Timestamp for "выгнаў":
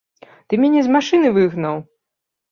1.35-1.75